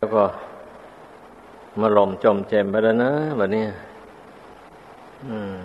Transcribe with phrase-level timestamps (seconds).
[0.00, 0.24] แล้วก็
[1.80, 3.64] มาหล่มจมเจมไปแล้วนะแบบนี้
[5.26, 5.60] อืม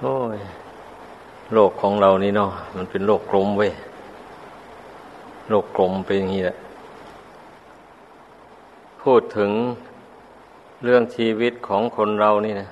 [0.00, 0.38] โอ้ย
[1.52, 3.72] โลกของเรานี่เนาะมันเป็นโลกกลมเว้ย
[5.48, 6.56] โลกกลมเป็นอย่างนี้แหละ
[9.02, 9.50] พูดถึง
[10.84, 12.68] เรื่องชีวิตของคนเรานี่นะ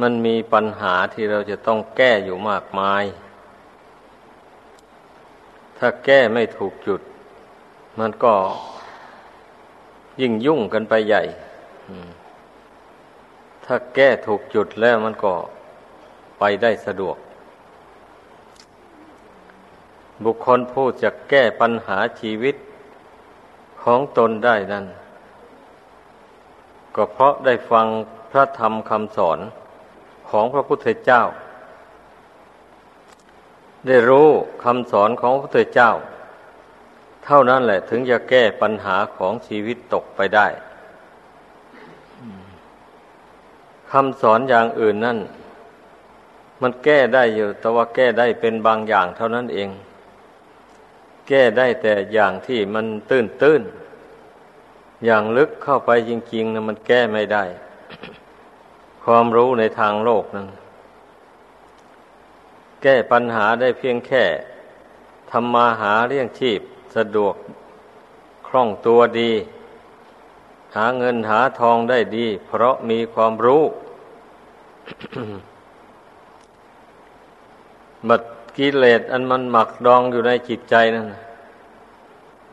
[0.00, 3.04] มันมีปัญหาที่เราจะต้องแก้อยู่มากมาย
[5.78, 7.00] ถ้าแก้ไม่ถูกจุด
[8.00, 8.34] มันก็
[10.20, 11.22] ยิ่งยุ่งกันไปใหญ่
[13.64, 15.32] ถ้าแก้ถูกจุดแล้วมันก็
[16.38, 17.16] ไปได้สะดวก
[20.24, 22.56] บุคคลผู้จะแก้ปัญหาชีวิต
[23.82, 24.86] ของตนได้นั้น
[26.94, 27.86] ก็เพราะได้ฟัง
[28.30, 29.38] พระธรรมคำสอน
[30.30, 31.22] ของพระพุทธเจ้า
[33.86, 34.28] ได้รู้
[34.64, 35.90] คำสอนของพระพุทธเจ้า
[37.26, 40.46] เท่านั้นแหละถึงจะแก้ปัญหาของชีวิตตกไปได้
[43.90, 45.18] คำสอนอย่างอื่นนั่น
[46.62, 49.68] มันแก้ได้อยู่ แต่ว่าแก้ได้เป็นบางอย่างเท่านั้นเอง
[51.28, 53.62] แก้ได้แต่อย่างที่มันตื้นตื้น
[55.04, 57.44] อย่างลึกเข้าไปจริงๆนะมันแก้ไม่ได้
[59.04, 60.48] ความรู้ในทางโลกนั้น
[62.82, 64.24] แก้ปัญหาได้เพียงแค่
[65.30, 66.60] ทำมาหาเลี้ยงชีพ
[66.96, 67.34] สะดวก
[68.46, 69.32] คล่องตัวดี
[70.76, 73.62] หาเงินหาทองได้ดี เพราะมีความรู้
[78.08, 78.22] บัด
[78.56, 81.06] กิเลสอันมันหมักดองอยู่ในจิตใจนั่น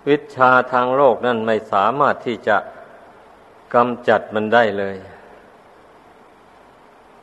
[0.07, 2.57] วิชาทางโลกนั่นไม่สามารถที่จะ
[3.73, 4.95] กำจัดมันได้เลย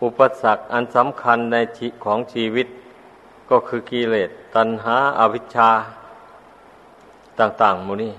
[0.03, 2.67] อุปสรรคอันสำคัญในชีของชีวิต
[3.51, 5.71] ก็คือกิเลสตัณหาอาวิชชา
[7.41, 8.15] ต่างๆมูนี่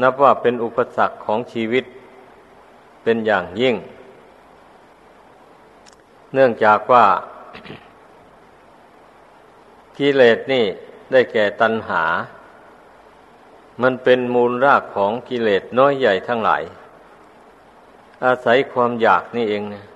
[0.00, 1.84] นับว่าเป็นอุปสรรคของชีวิต
[3.02, 3.74] เป็นอย่างยิ่ง
[6.34, 7.04] เนื่องจากว่า
[9.98, 10.64] กิเลสนี่
[11.12, 12.04] ได้แก่ตัณหา
[13.82, 16.62] มันเป็นมูลรากของกิเลสน้อยใหญ่ทั้งหลาย
[18.24, 19.86] อาศัยความอยากนี่เองเนี่ย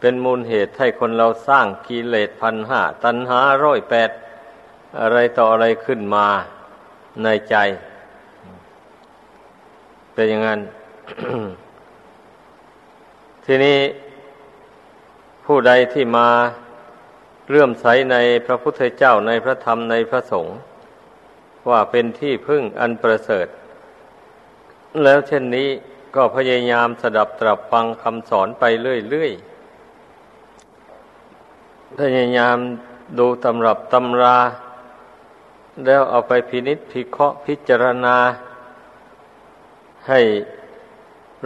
[0.00, 4.10] เป็นมูลเหตุให้คนเราสร้างกิเลสพันห้าตัณหาร้อยแปด
[5.00, 6.26] อะไรต่ออะไรขึ้นมา
[7.22, 7.56] ในใจ
[10.12, 10.60] เป็นอย่างนั้น
[13.44, 13.78] ทีนี้
[15.44, 16.28] ผู้ใดที่มา
[17.48, 18.16] เลื่อมใสใน
[18.46, 20.56] พระพุทธเจ้าในพระธรรมในพระสงฆ์
[21.70, 23.46] ว่าเป็นที่พึ่งอันประเสริฐ
[25.04, 25.68] แล้วเช่นนี้
[26.16, 28.64] ก็พยายามสดับตรับฟังคำสอนไป
[29.10, 32.56] เรื่อยๆพยายาม
[33.18, 34.36] ดูตำรับตำรา
[35.84, 38.16] แล้วเอาไปพินิษพิเคราะห์พิจารณา
[40.08, 40.20] ให้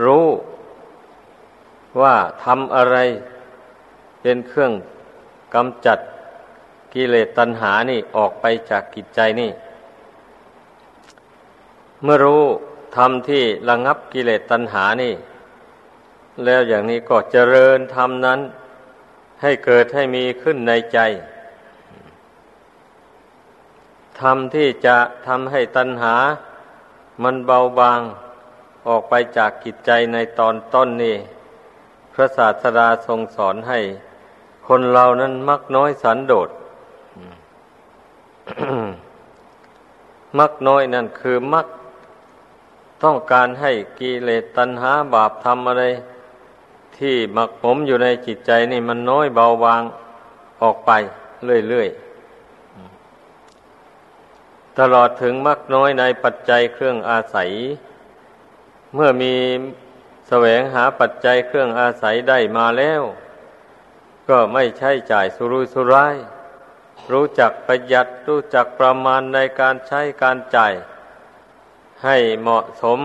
[0.04, 0.26] รู้
[2.00, 2.96] ว่าทำอะไร
[4.20, 4.72] เป็นเครื่อง
[5.54, 5.98] กำจัด
[6.94, 9.50] กิเลสตัณหานี่ออกไปจากกิจใจนี่
[12.02, 12.44] เมื่อรู้
[12.96, 15.14] ทำที่ระงับกิเลสตัณหานี่
[16.44, 18.40] แล้วอย่างนี้ก็เจริญธรรมนั้น
[19.42, 20.98] ให้เกิดให้มีขึ้นในใจ
[24.22, 24.96] ธรรมที่จะ
[25.26, 26.14] ทำให้ตัณหา
[27.22, 28.00] มันเบาบาง
[28.86, 31.16] ออกไปจากกิจใจในตอนต้นนี่
[32.12, 33.80] พระศาสดาทรงสอนให้
[34.66, 36.48] คนเรานั้นมักน้อยสันโดษ
[40.38, 41.66] มักน้อยนั่นคือมัก
[43.02, 45.84] ต้องการให้กิเลสตัณหาบาปทำอะไร
[46.96, 49.82] ที่หมักผมอยู่ในจิตใจนี่มันน้อยเบาบาง
[50.62, 50.90] ออกไป
[51.68, 52.11] เรื่อยๆ
[54.78, 57.50] ตลอดถึงมักน้อยในปัจจัยเครื่องอาศัย
[58.94, 59.34] เมื่อมี
[60.28, 63.02] แสวงหาปัจจัยเครื่องอาศัยได้มาแล้ว
[64.28, 66.16] ก็ไม่ใช่จ่ายสุรุ่ยสุร่าย
[67.12, 70.72] รู้จักประหยัดรู้จักประมาณในการใช้การจ่าย
[72.04, 73.00] ให้เหมาะสม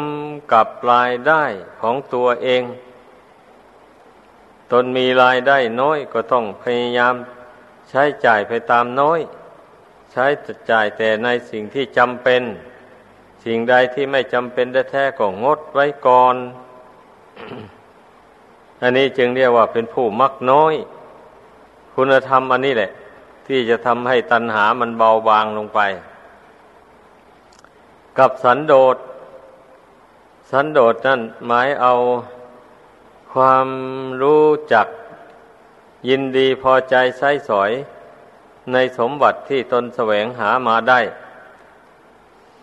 [0.54, 1.44] กับรายได้
[1.81, 2.64] ของตัวเอง
[4.72, 7.16] ตนมีรายได้น้อยก็ต้องพยายาม
[7.90, 9.19] ใช้จ่ายไปตามน้อย
[10.12, 10.25] ใช้
[10.69, 12.42] จ่ายแต่ในสิ่งที่จำเป็น
[13.45, 16.36] สิ่งใดที่ไม่จำเป็นแท้ๆก็งดไว้ก่อน
[18.81, 20.74] อันนี้จึงเรียกว่าเป็นผู้มักน้อย
[21.94, 22.92] คุณธรรมอันนี้แหละ
[23.48, 25.80] ที่จะทำให้ตัณหามันเบาบางลงไป
[28.18, 28.98] กับสันโดษ
[30.51, 31.94] สันโดษนั่นหมายเอา
[33.33, 33.68] ความ
[34.21, 34.88] รู้จัก
[36.07, 37.71] ยินดีพอใจใช้สอย
[38.74, 41.00] ในสมบัติที่ตนแสวงหามาได้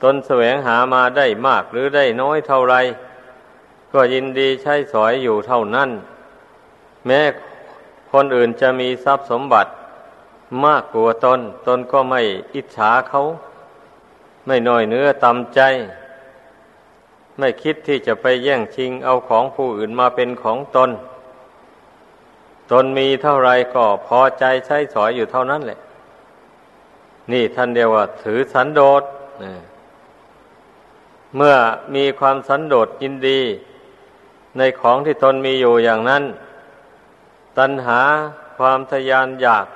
[0.02, 2.74] ตนแสวงหามาได้มากหรือได้น้อยเท่าไร
[3.92, 5.90] ก็ยินดีใช้สอยอยู่เท่านั้น
[7.06, 7.20] แม้
[8.12, 9.70] คนอื่นจะมีทรัพย์สมบัติ
[10.64, 12.20] มากกว่าตน ตนก็ไม่
[12.54, 13.22] อิจฉาเขา
[14.46, 15.60] ไม่น้อยเนื้อตำใจ
[17.38, 20.90] ไม่คิดที่จะไปแย่งชิงเอาของผู้อื่นมาเป็นของตน
[22.72, 25.78] ตนมีเท่าไรก็พอใจใช้สอยอยู่เท่านั้นแหละ
[27.32, 29.02] นี่ท่านเดียวว่า ถือสันโดษ
[31.36, 31.54] เมื่อ
[31.94, 33.40] มีความสันโดษยินดี
[34.58, 36.24] ในของที่ตนมีอยู่อย่างนั้น
[37.58, 38.00] ตัณหา
[38.56, 39.66] ความทยานอยาก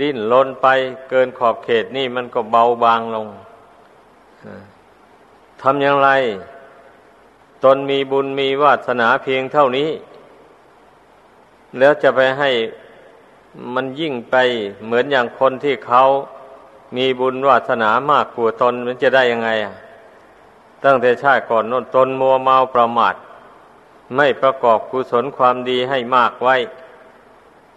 [0.00, 0.66] ดิ้นลนไป
[1.08, 3.26] เกินขอบเขตนี่มันก็เบาบางลง
[5.60, 6.10] ทำอย่างไร
[7.64, 9.90] ตนมีบุญมีวาสนาเพียงเท่านี้
[11.78, 12.50] แล้วจะไปให้
[13.74, 14.36] มันยิ่งไป
[14.84, 16.02] เหมือนอย่างคนที่เขา
[16.96, 19.74] มีบุญวาสนามากกว่าตนมันจะได้ยังไงอะ
[20.84, 23.14] ตั้งแต่ชาติก่อนน้นตนมัวเมาประมาท
[24.16, 26.56] ไม่ประกอบกุศลความดีให้มากไว้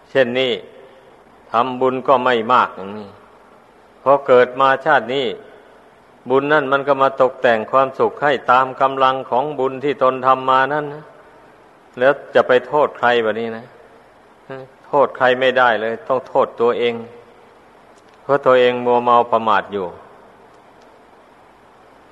[0.09, 0.53] เช่นนี้
[1.51, 3.09] ทำบุญก็ไม่มากอย่างนี้
[4.01, 5.27] พอเกิดมาชาตินี้
[6.29, 11.03] บุญนั่นมันก็มาตกแต่งความสุขให้ตามกำลังของบุญที่ตนทำมานั่นนะ
[11.99, 13.65] แล้วจะไปโทษใครแบบนี้นะ
[14.87, 16.93] โทษใครไม่ได้เลย ต้องโทษตัวเอง
[18.23, 19.87] เพราะตัวเองมัวเมาประมาทอยู่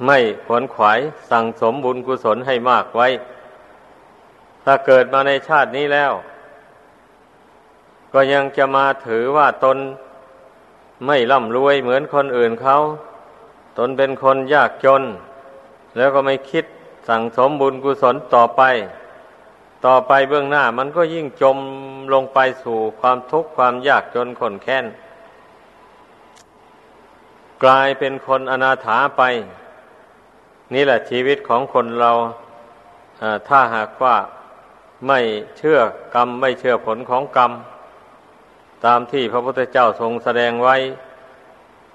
[0.06, 1.00] ไม่ขวนขวาย
[1.30, 3.08] สั่งสมบุญกุศลให้มากไว้
[4.64, 6.12] ถ้าเกิดมาในชาตินี้แล้ว
[8.14, 9.78] ก็ยังจะมาถือว่าตน
[11.06, 12.78] ไม่ร่ำรวยเหมือนคนอื่นเขา
[13.78, 15.04] ตนเป็นคนยากจน
[15.98, 16.66] แล้วก็ไม่คิด
[17.10, 18.62] สั่งสมบุญกุศลต่อไป
[19.86, 21.58] ต่อไปเบื้องหน้ามันก็ยิ่งจม
[22.14, 24.86] ลงไปสู่ความทุกข์ความยากจนขนแค้น
[27.64, 29.22] กลายเป็นคนอนาถาไป
[30.74, 32.12] นี่แหละชีวิตของคนเรา
[33.48, 34.16] ถ้าหากว่า
[35.08, 35.20] ไม่
[35.58, 35.80] เชื่อ
[36.16, 37.52] กรรมไม่เชื่อผลของกรรม
[38.86, 40.76] ตามที่พระพุทธเจ้าทรงแสดงไว้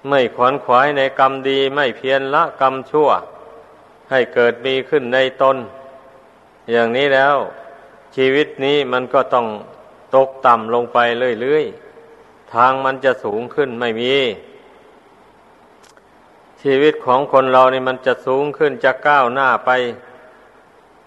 [0.09, 3.09] ไม่ขวนขวายในกรรมดี ไม่เพียรละกรรมชั่ว
[4.09, 5.57] ให้เกิดมีขึ้นในตน
[6.71, 7.35] อย่างนี้แล้ว
[8.15, 9.47] ชีวิตนี้มันก็ต้อง
[10.15, 10.97] ตกต่ำลงไป
[11.41, 14.13] เรื่อยๆ ทางมันจะสูงขึ้นไม่มี
[16.61, 19.71] ชีวิตของคนเรานี่มันจะสูงขึ้นจะก้าวหน้าไป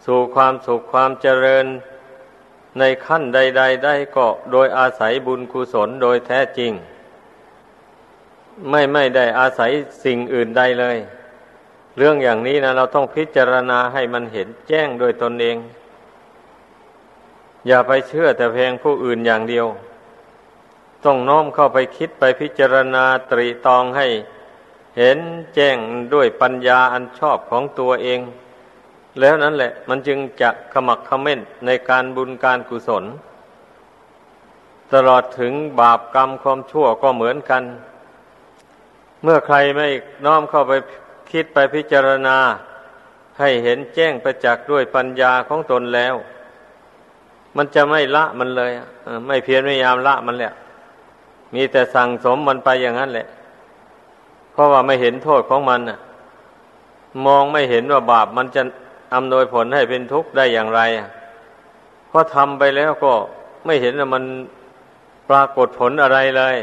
[0.06, 1.66] สู่ความสุขความเจริญ
[2.78, 6.72] ในขั้นใด ๆ ได้ก็โดยอาศัยบุญกุศลโดยแท้จริง
[8.70, 9.70] ไม่ไม่ได้อาศัย
[10.04, 10.96] สิ่งอื่นใดเลย
[11.96, 15.56] เรื่องอย่างนี้นะเราต้องพิจารณาให้มันเห็นแจ้งโดยตนเอง
[17.66, 19.66] อย่าไปเชื่อแต่เพียงผู้อื่นอย่างเดียว
[21.04, 24.06] ต้องน้อมเข้าไปคิดไปพิจารณาตรีตองให้
[25.00, 25.20] เห็น
[25.54, 25.78] แจ้ง
[26.14, 28.20] ด้วยปัญญาอันชอบของตัวเอง
[29.20, 33.04] แล้วนั้นแหละ มันจึงจะขมักขม้นในการบุญการกุศล
[34.92, 37.62] ตลอดถึงบาปกรรมความชั่วก็เหมือนกัน
[39.22, 39.88] เมื่อใครไม่
[40.24, 40.72] น้อมเข้าไป
[41.30, 42.36] คิดไปพิจารณา
[43.38, 46.14] ให้เห็นแจ้งประจักษ์ด้วยปัญญาของตนแล้ว
[47.56, 48.72] มันจะไม่ละมันเลย
[49.26, 50.52] ไม่เพียรไม่ยามละมันแหละ
[51.54, 53.26] มีแต่สั่งสมมันไปอย่างนั้นแหละ
[54.60, 55.80] ราะว่าไม่เห็นโทษของมัน
[57.26, 58.62] มองไม่เห็นว่าบาปมันจะ
[59.14, 60.80] อำนวยผลให้เป็นทุกข์ได้อย่างไร
[62.08, 63.12] เพราะทำไปแล้วก็
[63.66, 64.24] ไม่เห็นว่ามัน
[65.28, 66.56] ปรากฏผลอะไรเลย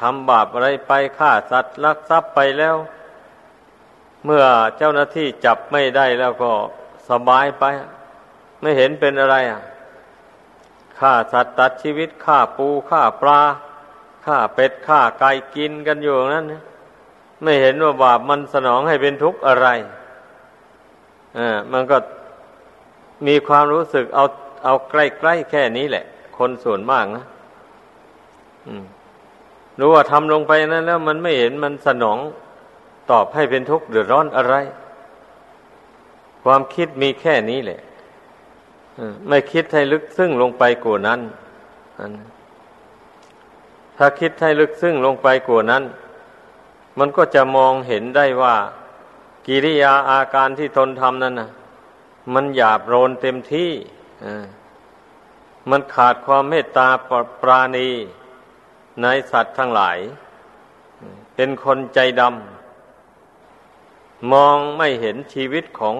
[0.00, 2.76] ทำบาปอะไรไปฆ่าสัตว์ลักทรัพย์ไปแล้ว
[4.24, 4.44] เมื่อ
[4.78, 6.52] เจ้าหน้าที่จับไม่ได้แล้วก็
[7.10, 7.64] สบายไป
[8.60, 9.62] ไม่เห็นเป็นอะไรอะ
[10.98, 13.40] ฆ่าสัตว์ตัดชีวิตฆ่าปูฆ่าปลา
[14.24, 16.46] ฆ่าเป็ดฆ่าไก่กินกันอยู่นั้น
[17.42, 19.68] ไม่เห็นว่าบาปมันสนองให้เป็นทุกข์อะไร
[21.38, 21.98] อ่ามันก็
[23.26, 24.24] มีความรู้สึกเอา
[24.64, 26.04] เอาใกล้ๆแค่นี้แหละ
[26.38, 27.24] คนส่วนมากนะ
[29.78, 32.18] รู้ว่าทำลงไปนั้น แล้วมันไม่เห็นมันสนอง
[33.10, 34.54] ตอบให้เป็นทุกข์เดือดร้อนอะไร
[36.44, 37.80] ความคิดมีแค่นี้แหละ
[39.28, 41.20] ไม่คิดให้ลึกซึ้งลงไปกว่านั้น
[43.96, 45.84] ถ้าคิดให้ลึกซึ้งลงไปกว่านั้น
[46.98, 48.56] มันก็จะมองเห็นได้ว่า
[49.46, 51.50] กิริยาอาการที่ตนทำนั้นนะ
[52.34, 53.70] มันหยาบโรนเต็มที่
[55.70, 56.88] มันขาดความเมตตา
[57.40, 57.88] ปราณี
[59.02, 59.98] ในสัตว์ทั้งหลาย
[61.34, 65.96] เป็นคนใจดำมองไม่เห็นชีวิตของ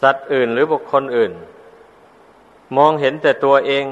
[0.00, 1.32] สัตว์อื่นหรือบุคคลอื่น
[2.76, 3.84] มองเห็นแต่ตัวเอง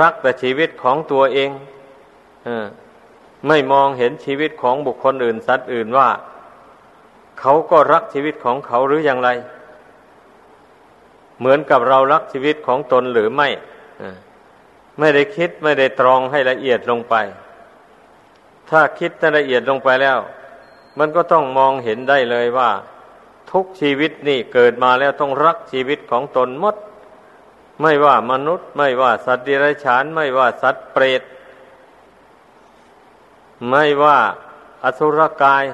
[0.00, 1.50] รักแต่ชีวิตของตัวเอง
[2.46, 2.48] อ
[3.48, 6.08] ไม่มองเห็นชีวิตของบุคคลอื่นสัตว์อื่นว่า
[7.40, 9.28] เขาก็รักชีวิตของเขาหรืออย่างไร
[11.38, 13.48] เหมือนกับเรารักชีวิตของตนหรือไม่
[14.98, 17.14] ไม่ได้คิดไม่ได้ตรองให้ละเอียดลงไป
[18.70, 20.18] ถ้าคิดละเอียดลงไปแล้ว
[20.98, 22.70] มันก็ต้องมองเห็นได้เลยว่า
[23.52, 26.76] ทุกชีวิตนี่เกิดมาแล้วต้องรักชีวิตของตนมด
[27.82, 31.22] ไม่ว่ามนุษย์ ไม่ว่าสัตว์ดิรัจฉาน ไม่ว่าสัตว์เปรต
[33.70, 34.18] ไม่ว่า
[34.84, 35.64] อสุรกาย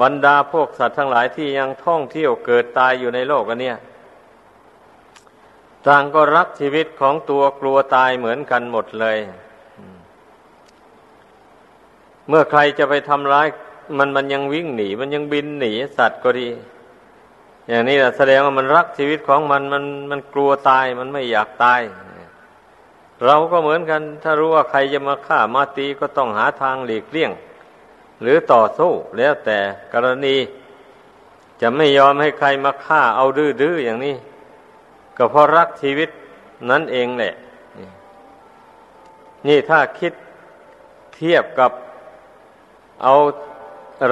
[0.00, 3.78] บรรดาพวกสัตว์ทั้งหลายที่ยังท่องเที่ยวเกิดตายอยู่ในโลกอันเนี้ย
[5.86, 9.18] ต่างก็รักชีวิตของตัวกลัวตายเหมือนกันหมดเลย
[12.28, 13.46] เมื่อใครจะไปทำร้าย
[13.98, 16.48] มันมันยังวิ่งหนี มันยังบินหนีสัตว์ก็ดี
[17.68, 21.80] อย่างนี้แหละแสดงว่ามันรักชีวิตของมันมันมันกลัวตายมันไม่อยากตาย
[23.24, 27.32] เราก็เหมือนกัน ถ้ารู้ว่าใครจะมาฆ่ามาตีก็ต้องหาทางหลีกเลี่ยง
[28.22, 29.58] หรือต่อสู้แล้วแต่
[29.92, 30.36] กรณี
[31.60, 34.14] จะไม่ยอมให้ใครมาฆ่าเอาดื้อๆอย่างนี้
[35.16, 36.10] ก็เพราะรักชีวิต
[36.70, 37.34] นั่นเองแหละ
[39.46, 40.12] นี่ถ้าคิด
[41.14, 41.70] เทียบกับ
[43.02, 43.14] เอา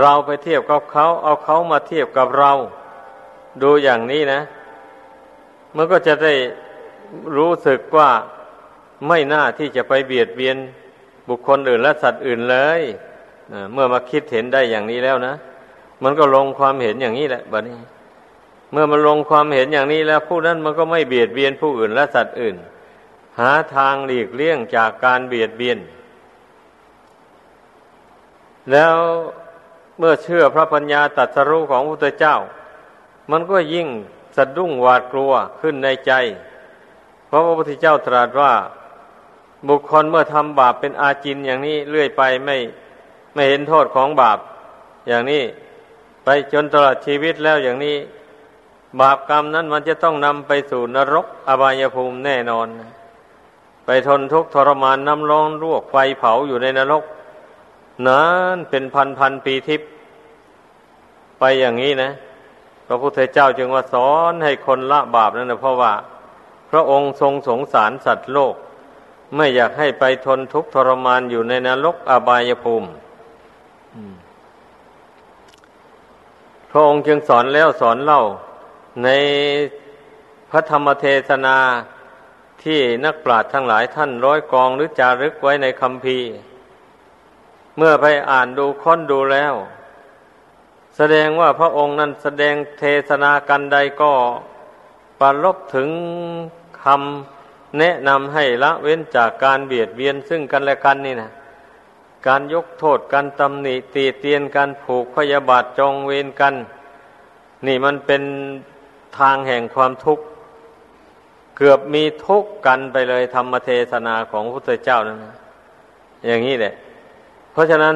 [0.00, 2.52] เราไปเทียบกับเขา เอาเขามาเทียบกับเรา
[3.62, 4.40] ดูอย่างนี้นะ
[5.76, 6.34] มันก็จะได้
[7.36, 8.10] รู้สึกว่า
[9.08, 10.56] ไม่น่าที่จะไปเบียดเบียน
[11.28, 12.82] บุคคลอื่นและสัตว์อื่นเลย
[13.72, 15.34] เมื่อมาคิดเห็นได้อย่างนี้แล้วนะ
[16.02, 17.78] มันก็ลงความเห็นอย่างนี้แหละบัดนี้
[18.72, 22.56] เมื่อมันลงความเห็นอย่างนี้แล้ว ผู้นั้นมันก็ไม่เบียดเบียนผู้อื่นและสัตว์อื่น
[23.40, 25.78] หาทางหลีกเลี่ยงจากการเบียดเบียน
[28.70, 28.94] แล้ว
[29.98, 32.36] เมื่อเชื่อพระปัญญาตรัสรู้ของพระพุทธเจ้า
[33.30, 33.88] มันก็ยิ่ง
[34.36, 36.12] สะดุ้งหวาดกลัวขึ้นในใจ
[37.26, 38.52] เพราะพระพุทธเจ้าตรัสว่า
[39.68, 42.56] บุคคลเมื่อทำบาปเป็นอาจินอย่างนี้เรื่อยไปไม่
[43.34, 44.38] ไม่เห็นโทษของบาป
[45.08, 45.42] อย่างนี้
[46.24, 47.96] ไปจนตลอดชีวิตแล้วอย่างนี้
[49.00, 52.66] บาปกรรมนั้นมันจะต้องนำไปสู่นรกอบายภูมิแน่นอน
[53.84, 57.04] ไปทนทุกข์ทรมานน้ำร้อนรวกไฟเผาอยู่ในนรก
[58.06, 58.22] นา
[58.54, 59.88] นเป็นพันพันปีทิพย์
[61.38, 62.10] ไปอย่างนี้นะ
[62.86, 65.92] พระพุทธเจ้าจึงว่าสอนให้คนละบาปนั่นนะเพราะว่า
[66.70, 68.54] พระองค์ทรงสงสารสัตว์โลก
[69.36, 72.88] ไม่อยากให้ไปทนทุกข์ทรมานอยู่ในนรกอบายภูมิ
[76.70, 78.22] พระองค์จึงสอนแล้วสอนเล่า
[79.04, 79.08] ใน
[80.50, 81.56] พระธรรมเทศนา
[82.62, 86.18] ที่นักปราชญ์ทั้งหลายท่านร้อยกองหรือจารึกไว้ในคำพี
[87.76, 89.54] เมื่อไปอ่านดูค้นดูแล้ว
[90.96, 94.12] แสดงว่าพระองค์นั้นแสดงเทศนากันใดก็
[95.20, 95.88] ปรลบถึง
[96.82, 101.30] คำแนะนำให้ละเว้นจากการเบียดเบียนซึ่งกันและกันนี่นะ
[102.26, 106.54] การยกโทษการตำหนิตีเตียนการผูกพยาบาทจองเวรกัน
[107.66, 108.22] นี่มันเป็น
[109.18, 110.24] ทางแห่งความทุกข์
[111.56, 115.18] เกือบมีทุกข์กันไปเลยธรรมเทศนาของพระพุทธเจ้านั้น
[116.26, 116.74] อย่างนี้แหละ
[117.52, 117.94] เพราะฉะนั้น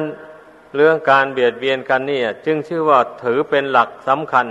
[0.75, 4.47] เรื่องการเบียดเบียนกันนี่จึงชื่อว่าถือเป็นหลักสำคัญ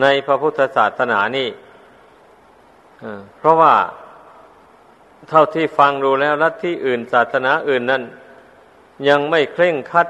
[0.00, 1.48] ในพระพุทธศาสนานี่
[3.38, 3.74] เพราะว่า
[5.28, 8.02] เท่าที่ฟังดูแล้วลัทธิอื่นศาสนาอื่นนั้น
[9.08, 10.08] ยังไม่เคร่งคัด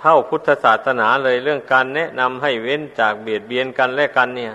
[0.00, 4.54] เท่าพุทธศาสนาเลยเรื่องการแนะนำให้เว้นจากเบียดเบียนกันและกันเนี่ย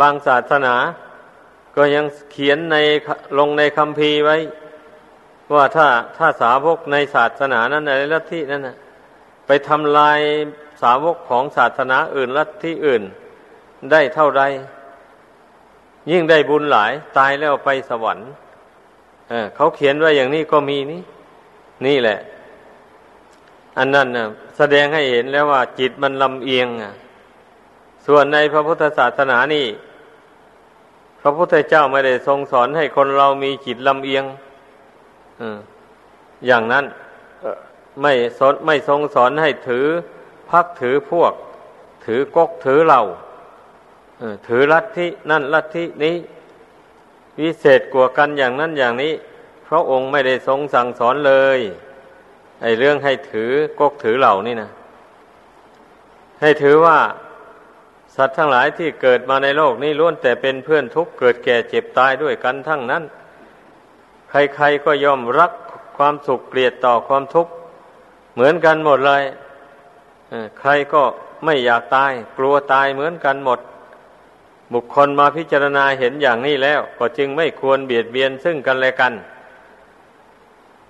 [0.00, 0.74] บางศาสนา
[1.76, 2.76] ก็ยังเขียนใน
[3.38, 4.36] ลงในคำพีไว้
[5.54, 5.86] ว่าถ้า
[6.16, 8.76] ถ้าสาวกในศาสนานั้นในลัทธินั้นนะ
[9.46, 10.20] ไปทำลาย
[10.82, 13.02] สาวกของศาสนาอื่นลัทธิอื่น
[13.92, 14.42] ได้เท่าใด
[16.10, 18.28] ยิ่งได้บุญหลายตายแล้วไปสวรรค์
[19.28, 21.02] เเขาเขียนไว้อย่างนี้ก็มีนี่
[21.86, 22.18] นี่แหละ
[23.78, 24.26] อันนั้นนะ
[24.58, 26.92] แสดงให้เห็นแล้วว่าจิตมันลำเอียงอะ
[28.06, 29.66] ส่วนในพระพุทธศาสนานี่
[31.20, 34.24] พระพุทธเจ้าไม่ได้ทรงสอนให้คนเรามีจิตลำเอียง
[36.46, 36.84] อย่างนั้น
[38.02, 39.86] ไม่สนไม่ทรงสอนให้ถือ
[40.50, 41.32] พักถือพวก
[42.06, 43.02] ถือกกถือเหล่า
[44.48, 46.16] ถือลัทธินั่นลัทธินี้
[47.40, 49.12] วิเศษกว่ากันอย่างนั้นอย่างนี้
[49.68, 51.60] พระองค์ไม่ได้ทรงสั่งสอนเลย
[52.62, 54.70] ไอเรื่องให้ถือกกถือเหล่านี่นะ
[56.40, 56.98] ให้ถือว่า
[58.16, 63.02] สัตว์ทั้งหลายที่เกิดมาในโลกนี้ล้วนแต่เป็นเพื่อนทุกข์เกิดแก่เจ็บตายด้วยกันทั้งนั้น
[64.30, 65.52] ใครๆก็ย่อมรัก
[65.96, 67.52] ความสุขเกลียดต่อความทุกข์
[68.34, 69.22] เหมือนกันหมดเลย
[70.60, 71.02] ใครก็
[71.44, 73.60] ไม่อยากตาย กลัวตายเหมือนกันหมด
[74.72, 79.12] บุคคลมาพิจารณาเห็นอย่างนี้แล้ว ก็จึงไม่ควรเบียดเบียนซึ่งกันและกัน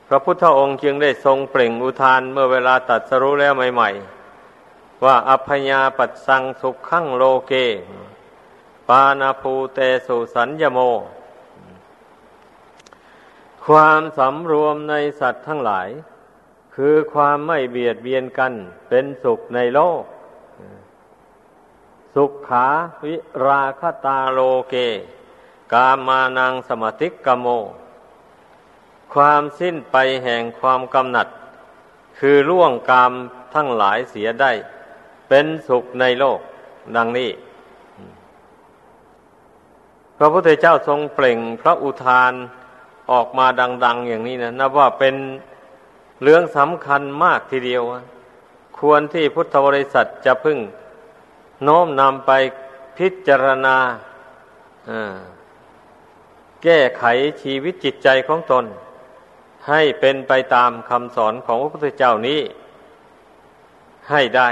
[0.09, 3.91] พระพุทธองค์จึงได้ทรงเปล่งอุทานเมื่อเวลาตัดสรู้แล้วใหม่
[4.47, 7.53] ๆ ว่าอัพยาปัสสังสุขขังโลเก
[8.89, 10.79] ปานาภูเตสุสัญญโม
[13.69, 15.89] ความสำรวมในสัตว์ทั้งหลาย
[16.75, 18.53] คือความไม่เบียดเบียนกัน
[18.89, 20.03] เป็นสุขในโลก
[22.15, 22.67] สุขขา
[23.05, 24.75] วิราคตาโลเก
[25.73, 27.47] กามานังสมติกกโม
[29.15, 31.29] ความสิ้นไปแห่งความกำหนัด
[32.19, 33.13] คือล่วงกาม
[33.55, 34.53] ทั้งหลายเสียได้
[35.29, 36.41] เป็นสุขในโลก
[36.97, 37.31] ดังนี้
[40.19, 42.33] พระพุทธเจ้าทรงเปล่งพระอุทาน
[43.13, 43.47] ออกมา
[43.85, 45.15] ดัง ๆ อย่างนี้นะนับว่าเป็น
[46.23, 47.83] เรื่องสำคัญมากทีเดียว
[48.79, 50.59] ควรที่พุทธบริษัทจะพึ่ง
[51.65, 52.31] โน้มนำไป
[52.99, 53.77] พิจารณา
[56.63, 57.05] แก้ไข
[57.43, 58.65] ชีวิตจิตใจของตน
[59.69, 62.41] ให้เป็นไปตามคำสอนของพระพุทธเจ้านี้
[64.11, 64.49] ให้ได้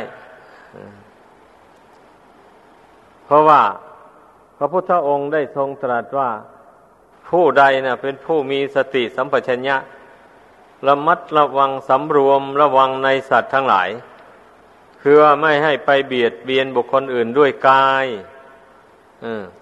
[3.25, 3.63] เพราะว่า
[4.59, 6.31] พระพุทธองค์ได้ทรงตรัสว่า
[7.29, 9.77] ผู้ใดนะ่ะเป็นผู้มีสติสัมปชัญญะ
[10.87, 13.89] ระมัดระวังสำรวมระวังในสัตว์ทั้งหลาย
[15.01, 18.07] คือว่าไม่ให้ไปเบียดเบียนบุคคลอื่นด้วยกาย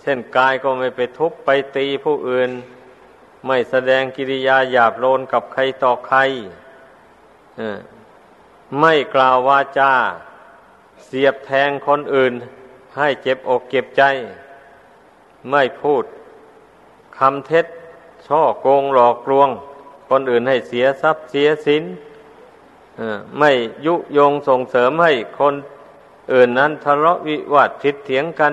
[0.02, 2.50] เช่นกายก็ไม่ไปทุบไปตีผู้อื่น
[3.47, 6.18] ไม่แสดงกิริยาหยาบโลนกับใครต่อใคร
[8.80, 9.92] ไม่กล่าววาจา
[11.04, 12.33] เสียบแทงคนอื่น
[12.97, 14.02] ให้เจ็บอกเก็บใจ
[15.50, 16.04] ไม่พูด
[17.18, 17.66] คำเท็จ
[18.26, 19.49] ช่อโกงหลอกลวง
[20.09, 21.85] คนอื่นให้เสียทรัพย์เสียสิน
[23.38, 23.50] ไม่
[23.87, 25.54] ยุยงส่งเสริมให้คน
[26.33, 28.52] อื่นนั้นทะเลาะวิวาททิดเถียงกัน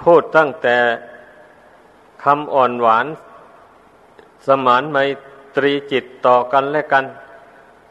[0.00, 0.76] พูดตั้งแต่
[2.24, 3.06] คำอ่อนหวาน
[4.46, 4.96] สมานไม
[5.56, 7.04] ตรีจิตต่อกันและกัน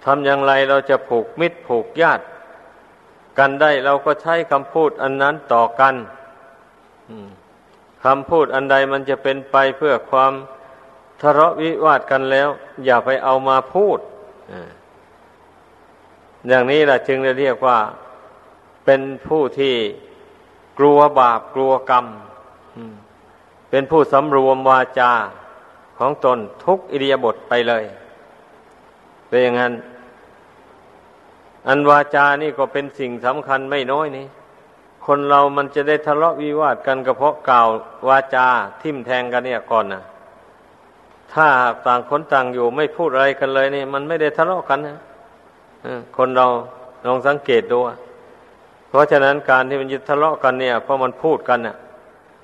[0.06, 2.24] ทำอย่างไรเราจะผูกมิตรผูกญาติ
[3.40, 5.96] กันได้เราก็ใช้คำพูดอันนั้นต่อกัน
[8.04, 10.34] คำพูดอันใดมันจะเป็นไปเพื่อความ
[11.22, 12.50] ทะเลาะวิวาทกันแล้ว
[12.86, 14.00] อย่าไปเอามาพูด
[16.48, 17.80] อย่างนี้แหละจึงเรียกว่า
[18.86, 19.76] เป็นผู้ที่
[20.80, 22.06] กลัวบาปกลัวกรรม
[23.70, 25.12] เป็นผู้สำรวมวาจา
[26.00, 27.84] ของตนทุกอิริยาบถไปเลย
[29.28, 29.74] เป็นอย่างนั้น
[31.68, 34.28] อันวาจานี่ก็เป็นสิ่งสำคัญไม่น้อยนี่
[35.08, 37.68] คนเรามันจะได้ทะเลาะวิวาทกันก็เพราะกล่าว
[38.08, 38.46] วาจา
[38.82, 40.02] ทิ่มแทงกันเนี่ยก่อนนะ
[41.34, 41.48] ถ้า
[41.86, 44.98] ต่างคนต่างอยู่ไม่พูดอะไรกันเลยนี่มันไม่ได้ทะเลาะกันนะ
[46.18, 46.46] คนเรา
[47.06, 47.80] ลองสังเกตดู
[48.90, 51.76] เพราะฉะนั้นการที่มันจะทะเลาะกันเนี่ย เพราะมันพูดกันน่ะ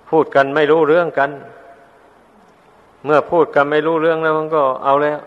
[0.10, 1.30] พูดกันไม่รู้เรื่องกัน
[3.06, 5.20] เมื่อพูดกันไม่รู้เรื่องแล้วมันก็เอาแล้ว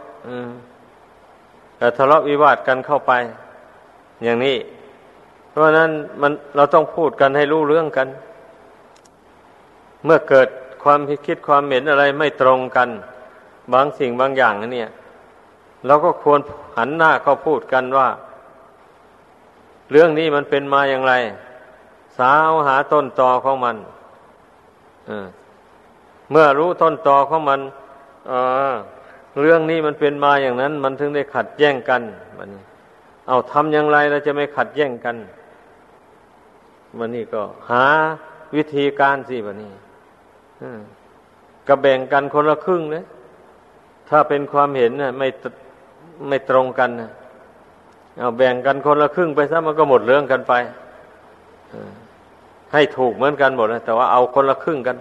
[1.78, 3.12] แต่ทะเลาะวิวาทกันเข้าไป
[4.24, 4.56] อย่างนี้
[5.58, 5.90] ราะนั้น
[6.22, 8.08] มันเราต้องพูดกันให้รู้เรื่องกัน
[10.04, 10.48] เมื่อเกิด
[10.82, 12.88] ความคิดความเห็นอะไรไม่ตรงกัน
[13.72, 14.90] บางสิ่งบางอย่างเนี่ย
[15.86, 16.40] เราก็ควร
[16.78, 18.08] หันหน้าเข้าพูดกันว่า
[19.90, 21.14] เรื่องนี้มันเป็นมาอย่างไร
[22.18, 23.76] สาวหาต้นตอของมัน
[26.30, 27.60] เมื่อรู้ต้นตอของมัน
[29.40, 32.02] เรื่องนี้มันเป็นมาอย่างนั้น มันถึงได้ขัดแย้งกัน
[32.38, 32.50] มัน
[33.28, 35.16] เอาทำอย่างไรเราจะไม่ขัดแย้งกัน
[37.00, 37.84] มันนี่ก็หา
[38.56, 39.72] วิธีการสิวันนี้
[41.68, 43.04] ก็แบ่งกันคนละครึ่งเลย
[44.08, 45.28] ถ้าเป็นความเห็นน่ะไม่
[46.28, 47.10] ไม่ตรงกันนะ
[48.18, 50.54] เอาแบ่งกันคนละครึ่งไปซะมันก็หมดเรื่องกันไป
[52.72, 54.96] ให้ถูกเหมือนกันหมดนะแต่ว่าเอาคนละครึ่งกัน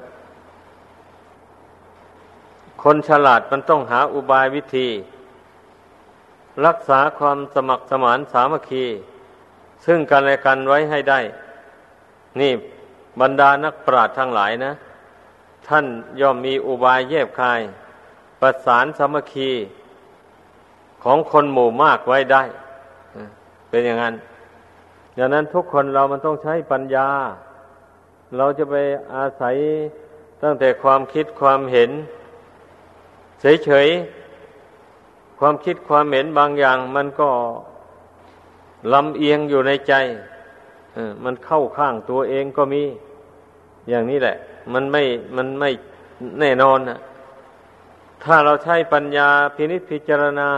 [2.83, 4.87] คนฉลาดมันต้องหาอุบายวิธี
[6.65, 8.85] รักษาความสมัครสมานสามัคคี
[9.85, 11.19] ซึ่งกันและกันไว้ให้ได้
[12.39, 12.51] นี่
[13.21, 14.73] บรรดานักปราชญ์ทั้งหลายนะ
[15.67, 15.85] ท่าน
[16.19, 17.61] ย่อมมีอุบายแยบคาย
[18.39, 19.51] ประสานสามัคคี
[21.03, 22.43] ของคนหมู่มากไว้ได้
[23.69, 24.15] เป็นอย่างนั้น
[25.17, 27.07] ดังนั้นทุกคนเรามันต้องใช้ปัญญา
[28.37, 28.75] เราจะไป
[29.13, 29.55] อาศัย
[30.43, 31.91] ตั้งแต่ความคิดความเห็น
[33.63, 37.29] เฉยๆ ความคิดความเห็นบางอย่าง มันก็
[38.93, 39.93] ลำเอียงอยู่ในใจ
[41.23, 42.83] มันเข้าข้างตัวเองก็มี
[43.89, 44.35] อย่างนี้แหละ
[44.73, 45.03] มันไม่
[45.35, 45.69] มันไม่
[46.39, 46.99] แน่นอนนะ
[48.23, 50.49] ถ้าเราใช้ปัญญาพินิจพิจารณา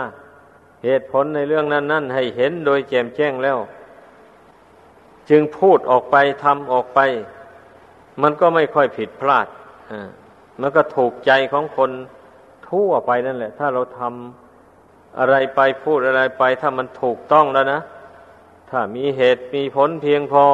[0.83, 3.57] เหตุผลในเรื่องนั้นนั่นให้เห็นโดยแจ่มแจ้งแล้ว
[5.29, 6.99] จึงพูดออกไปทำออกไป
[8.21, 9.47] มันก็ไม่ค่อยผิดพลาด
[10.61, 11.91] มันก็ถูกใจของคน
[12.69, 17.79] ทั่วไปนั่นแหละ ถ้าเราทำอะไรไปพูดอะไรไป ถ้ามันถูกต้องแล้วนะ
[18.69, 20.45] ถ้ามีเหตุมีผลเพียงพอ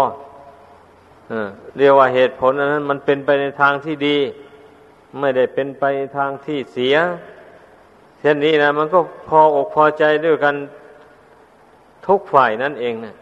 [1.77, 4.17] เรียกว่าเหตุผลอันนั้นมันเป็นไปในทางที่ดี
[5.19, 6.95] ไม่ได้เป็นไปในทางที่เสีย
[8.19, 10.55] เช่นนี้นะมันก็พออกพอใจด้วยกัน
[12.07, 13.15] ทุกฝ่ายนั่นเองนะ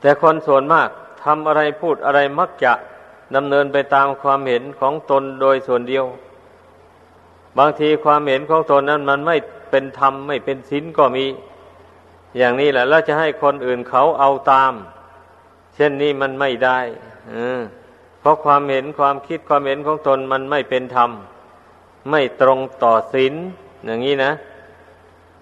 [0.00, 0.88] แต่คนส่วนมาก
[1.22, 2.72] ทำอะไรพูดอะไรมักจะ
[3.34, 6.04] ดำเนินไปตามความเห็นของตนโดยส่วนเดียว
[7.58, 9.36] บางทีความเห็นของตนนั้นมันไม่
[9.70, 11.24] เป็นธรรมไม่เป็นศีลก็มี
[12.36, 14.72] อย่างนี้แหละแล้วจะให้คนอื่นเขาเอาตาม
[15.74, 16.78] เช่นนี้มันไม่ได้
[18.20, 21.10] เพราะความเห็นความคิดความเห็นของตนมันไม่เป็นธรรม
[22.10, 23.34] ไม่ตรงต่อศีล
[23.84, 24.32] อย่างนี้นะ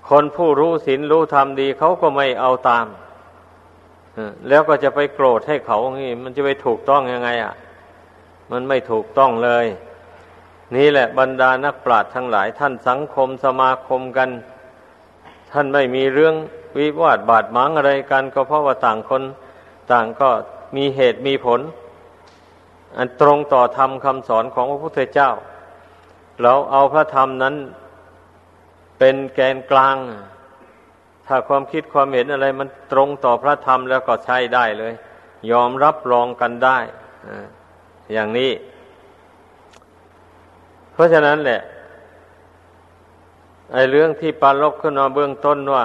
[0.09, 2.87] คนผู้รู้ศีลรู้ธรรมดีเขาก็ไม่เอาตาม
[4.49, 7.55] แล้วก็จะไปโกรธให้เขางี้มันจะไปถูกต้องยังไงอะ
[8.53, 9.67] มันไม่ถูกต้องเลย
[10.77, 14.31] นี่แหละบรรดานักปราชญ์ทั้งหลาย ท่านสังคมสมาคมกัน
[15.53, 16.35] ท่านไม่มีเรื่อง
[16.79, 19.23] วิวาทบาดหมางอะไรกัน ก็เพราะว่าต่างคน
[19.93, 20.29] ต่างก็
[20.77, 21.61] มีเหตุมีผล
[22.97, 25.31] อันตรงต่อธรรมคำสอนของพระพุทธเจ้า
[26.43, 27.55] เราเอาพระธรรมนั้น
[28.99, 29.97] เป็นแกนกลาง
[31.27, 34.95] ถ้าความคิดความเห็นอะไร มันตรงต่อพระธรรมแล้วก็ใช้ได้เลย
[35.51, 36.79] ยอมรับรองกันได้
[38.13, 38.53] อย่างนี้
[40.93, 41.61] เพราะฉะนั้นแหละ
[43.73, 45.83] ไอ้เรื่องที่ปาลบขึ้นมาเบื้องต้นว่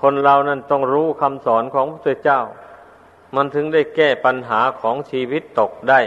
[0.00, 2.40] คนเรานั้นต้องรู้คำสอนของพระเจ้า
[3.36, 6.00] มันถึงได้แก้ปัญหาของชีวิตตกได้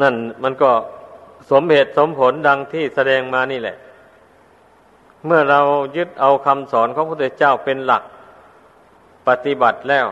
[0.00, 0.70] นั่นมันก็
[1.50, 3.76] สมเหตุสมผลดังที่แสดงมานี่แหละ
[5.26, 5.60] เมื่อเรา
[5.96, 8.02] ยึดเอาคำสอนของพระพุทธเจ้าเป็นหลัก
[9.28, 10.06] ปฏิบัติแล้ว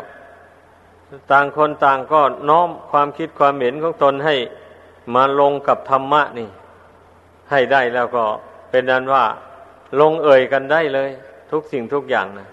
[1.30, 4.34] ต่างคนต่างก็น้อมความคิดความเห็นของตนให้
[5.14, 6.48] มาลงกับธรรมะนี่
[7.50, 8.24] ให้ได้แล้วก็
[8.70, 9.24] เป็นนั้นว่า
[10.00, 11.10] ลงเอ่ยกันได้เลย
[11.52, 12.48] ทุกสิ่งทุกอย่างนะ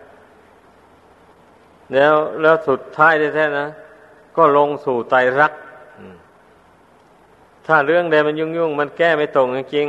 [1.94, 3.68] แล้วแล้วสุดท้ายแท้ๆนะ
[4.38, 5.54] ก็ลงสู่ไตรัก
[7.68, 9.88] ถ้าเรื่องใดมันยุ่งๆมันแก้ไม่ตรงจริง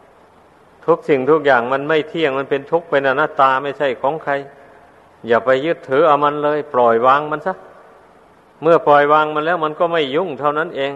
[0.00, 4.32] ๆทุกสิ่งทุกอย่างมันไม่เที่ยงมันเป็นทุกข์เป็นอนัตตาไม่ใช่ของใคร
[5.26, 7.54] อย่าไปยึดถือเอามันเลย ปล่อยวางมันซะ
[8.62, 10.90] เมื่อปล่อยวางมันแล้วมันก็ไม่ยุ่งเท่านั้นเอง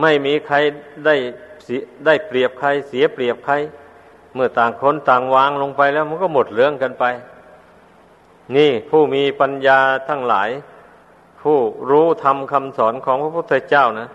[0.00, 0.56] ไม่มีใคร
[1.06, 1.14] ได้
[2.06, 3.54] ได้เปรียบใคร เสียเปรียบใคร
[4.36, 7.04] เมื่อต่างคนต่างวางลงไปแล้วมันก็หมดเรื่องกันไป
[8.56, 10.50] นี่ผู้มีปัญญาทั้งหลาย
[11.42, 11.58] ผู้
[11.90, 14.08] รู้ทำคำสอนของพระพุทธเจ้านะ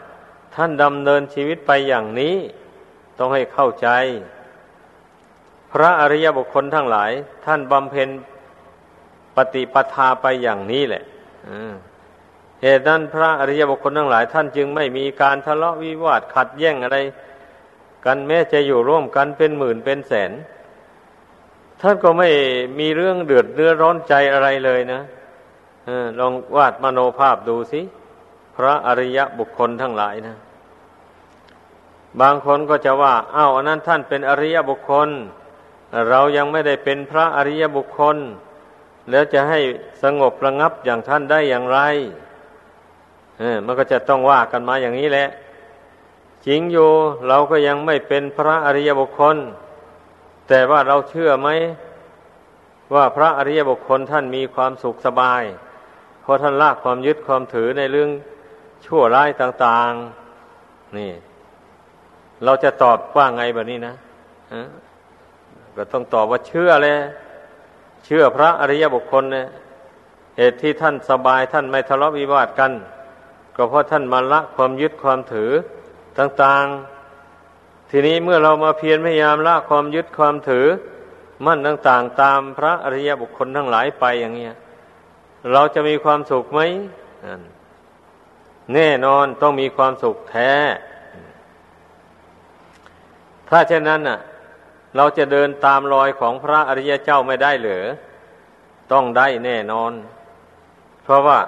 [0.56, 2.36] ท่านดำเนินชีวิตไปอย่างนี้
[3.18, 3.88] ต้องให้เข้าใจ
[5.72, 7.12] พระอริยบุคคลทั้งหลาย
[7.46, 8.10] ท่านบำเพ็ญ
[9.36, 11.04] ปฏิปทาไปอย่างนี้แหละ
[12.62, 16.98] เหตุนั้นพระอริยบุคคลทั้งหลาย ท่านจึงไม่มีการทะเลาะวิวาทขัดแย้งอะไร
[18.06, 20.32] กันแม้จะอยู่ร่วมกันเป็นหมื่นเป็นแสน
[21.82, 22.30] ท่านก็ไม่
[22.80, 25.02] มีเรื่องเดือดเนื้อร้อนใจอะไรเลยนะ
[25.88, 27.82] อลองวาดมโนภาพดูสิ
[28.56, 30.36] พระอริยบุคคลทั้งหลายนะ
[32.22, 35.10] บางคนก็จะว่าอ้าวอันนั้นท่านเป็นอริยบุคคล
[36.10, 38.18] เรายังไม่ได้เป็นพระอริยบุคคล
[39.10, 39.60] แล้วจะให้
[40.04, 41.80] สงบระงับอย่างท่านได้อย่างไร
[43.40, 45.28] เออมันก็จะต้องว่ากันมาอย่างนี้แหละ
[46.46, 46.92] จริงอยู่
[47.28, 49.38] เราก็ยังไม่เป็นพระอริยบุคคล
[50.48, 51.50] แต่ว่าเราเชื่อไหม
[52.96, 55.44] ว่าพระอริยบุคคลท่านมีความสุขสบาย
[56.22, 58.10] เพราะท่านละความยึดความถือในเรื่อง
[58.86, 59.92] ชั่วร้ายต่าง
[60.44, 61.12] ๆ นี่
[62.44, 63.96] เราจะตอบว่าไงแบบนี้นะ
[65.76, 66.98] ก็ต้องตอบว่าเชื่อเลย
[68.06, 69.48] เชื่อพระอริยบุคคลเนี่ย
[70.38, 72.72] เหตุที่ท่านสบายท่านไม่ทะเลาะวิวาทกัน
[73.56, 75.52] ก็เพราะท่านมาละความยึดความถือ
[76.20, 80.68] ต่างๆ ทีนี้เมื่อเรามาเพียรพยายามละความยึดความถือ
[81.46, 84.56] มั่นต่างๆ ตามพระอริยบุคคลทั้งหลายไปอย่างเงี้ย
[85.54, 86.60] เราจะมีความสุขไหม
[88.74, 90.52] แน่นอนต้องมีความสุขแท้
[93.50, 94.20] ถ้าเช่นนั้นน่ะ
[94.98, 97.84] เราจะเดินตามรอยของพระอริยเจ้าไม่ได้หรือ
[98.92, 99.92] ต้องได้แน่นอน
[101.04, 101.40] เพราะว่า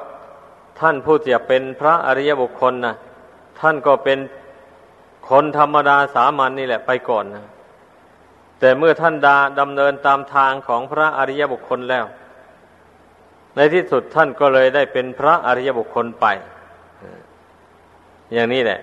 [0.79, 2.95] ท่านผู้จะเป็นพระอริยบุคคลนะ
[3.59, 4.19] ท่านก็เป็น
[5.29, 7.45] คนธรรมดาสามัญนนี่แหละไปก่อนนะ
[8.59, 12.05] แต่เมื่อท่านดาดำเนินตามทางของพระอริยบุคคลแล้ว
[13.55, 16.25] ในที่สุดท่านก็เลยได้เป็นพระอริยบุคคลไป
[18.33, 18.79] อย่างนี้แหละ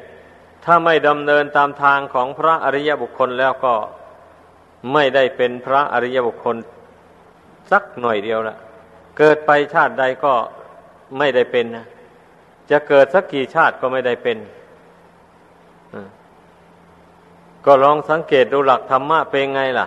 [0.65, 3.75] ถ้าไม่ดำเนินตามทางของพระอริยบุคคลแล้วก็
[4.93, 6.57] ไม่ได้เป็นพระอริยบุคคล
[7.71, 8.57] สักหน่อยเดียวละ
[9.19, 10.33] เกิดไปชาติใดก็
[11.19, 11.87] ไม่ได้เป็นนะ
[12.71, 14.39] จะเกิดสักกี่ชาติก็ไม่ได้เป็น
[17.65, 19.87] ก็ลองสังเกตดูหลักธรรมะเป็นไงล่ะ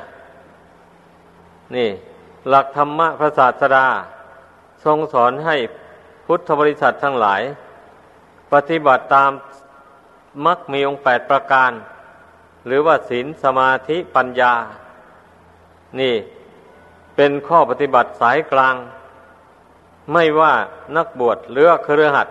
[1.76, 1.90] นี่
[2.50, 3.88] หลักธรรมะพระศาสดา
[4.86, 5.56] ทรงสอนให้
[6.26, 7.42] พุทธบริษัททั้งหลาย
[8.54, 9.32] ปฏิบัติตาม
[10.46, 11.72] มักมีองค์แปดประการ
[12.66, 14.54] หรือว่าศีลสมาธิปัญญา
[16.00, 16.16] นี่
[17.16, 18.76] เป็นข้อปฏิบัติสายกลาง
[20.14, 20.54] ไม่ว่า
[20.98, 22.28] นักบวชหรือเครือหัด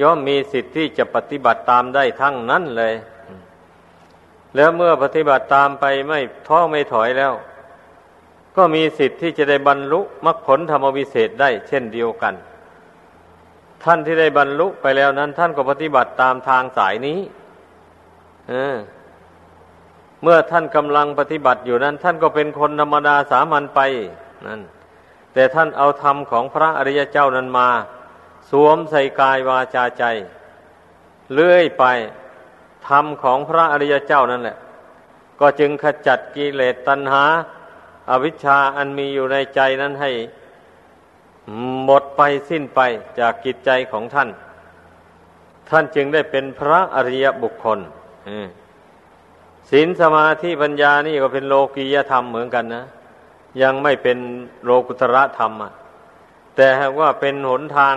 [0.00, 2.94] ย่อมมีสิทธิ์ที่จะปฏิบัติตามได้ทั้งนั้นเลย
[4.56, 7.32] แล้วเมื่อปฏิบัติตามไปไม่ท้อไม่ถอยแล้ว
[8.56, 12.34] ก็มีสิทธิ์ที่จะได้บรรลุมรรคผลธรรมวิเศษได้เช่นเดียวกัน
[13.84, 17.20] ท่านที่ได้บรรลุไปแล้วนั้น ท่านก็ปฏิบัติตามทางสายนี้
[18.48, 18.76] เออ
[20.22, 23.80] เมื่อท่านกำลังปฏิบัติอยู่นั้น ท่านก็เป็นคนธรรมดาสามัญไป
[24.46, 24.60] นั่น
[25.34, 27.68] แต่ท่านเอาธรรมของพระอริยเจ้านั้นมา
[28.50, 30.04] สวมใส่กายวาจาใจ
[31.32, 31.84] เลื่อยไป
[32.88, 34.56] ธรรมของพระอริยเจ้านั่นแหละ
[35.40, 37.24] ก็จึงขจัดกิเลสตัณหา
[38.10, 40.10] อาวิชชาอันมีอยู่ในใจนั้นให้
[41.84, 42.80] หมดไปสิ้นไป
[43.18, 44.28] จากกิจใจของท่าน
[45.68, 47.78] ท่านจึงได้เป็นพระอริยบุคคล
[49.70, 52.84] ศีลสมาธิปัญญานี่ก็เป็นโลกียธรรมเหมือนกันนะ
[53.62, 54.18] ยังไม่เป็น
[54.64, 55.72] โลกุตระธรรมอะ
[56.56, 57.94] แต่หากว่าเป็นหนทาง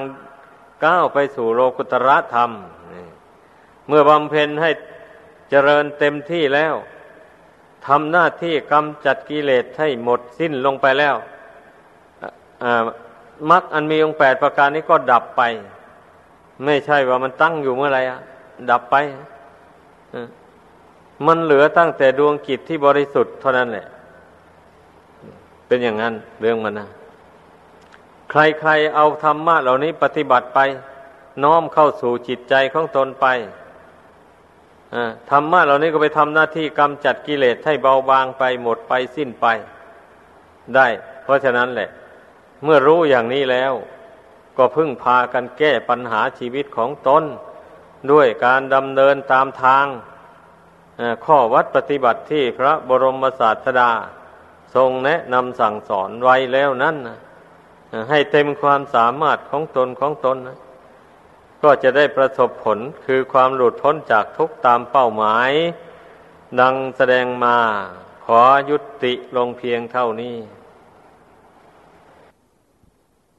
[0.86, 2.52] ก้าวไปสู่โลกุตระธรรม
[3.88, 4.70] เมื่อบำเพ็ญให้
[5.50, 6.76] เจริญเต็มที่แล้ว
[7.88, 11.16] ทำหน้าที่กำจัดกิเลสให้หมดสิ้นลงไปแล้ว
[13.52, 15.42] มรรคอันมีองค์แปดประการนี้ก็ดับไป
[16.66, 18.20] ไม่ใช่ว่ามันตั้งอยู่เมื่อไรอะ
[18.72, 18.96] ดับไป
[21.28, 23.88] มันเหลือตั้งแต่ดวงกิจที่บริสุทธิ์เท่านั้นแหละ
[25.68, 26.88] เป็นอย่างนั้นเรื่องมันนะ
[28.32, 30.60] ใครๆเอาธรรมะเหล่านี้ปฏิบัติไป
[31.44, 33.26] น้อมเข้าสู่จิตใจของตนไป
[35.30, 39.46] ธรรมะเหล่านี้ก็ไปทำหน้าที่กำจัดกิเลสให้เบาบางไปหมดไปสิ้นไป
[40.76, 40.88] ได้
[41.24, 41.90] เพราะฉะนั้นแหละ
[42.64, 43.74] เมื่อรู้อย่างนี้แล้ว
[44.58, 47.24] ก็พึ่งพากันแก้ปัญหาชีวิตของตน
[48.12, 49.86] ด้วยการดำเนินตามทาง
[51.26, 53.92] ข้อวัดปฏิบัติที่พระบรมศาสดา
[54.76, 56.96] ทรงแนะนำสั่งสอนไว้แล้วนั้น
[58.10, 60.58] ให้เต็มความสามารถของตนของตนนะ
[61.64, 65.52] ก็จะได้ประสบผลคือความหลุดพ้นจากทุกตามเป้าหมาย
[66.60, 67.58] ดังแสดงมา
[68.26, 70.36] ขอยุติลงเพียงเท่านี้